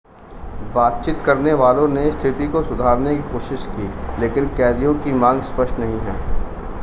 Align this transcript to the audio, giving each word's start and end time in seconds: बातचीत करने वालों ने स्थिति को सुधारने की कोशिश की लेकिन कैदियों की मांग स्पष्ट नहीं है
बातचीत 0.75 1.21
करने 1.25 1.53
वालों 1.53 1.87
ने 1.87 2.11
स्थिति 2.11 2.47
को 2.47 2.63
सुधारने 2.63 3.15
की 3.15 3.31
कोशिश 3.31 3.65
की 3.65 3.89
लेकिन 4.21 4.47
कैदियों 4.47 4.93
की 4.95 5.13
मांग 5.13 5.41
स्पष्ट 5.41 5.79
नहीं 5.79 5.99
है 5.99 6.39